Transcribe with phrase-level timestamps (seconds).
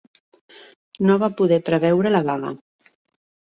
[1.09, 2.55] No va poder preveure la vaga.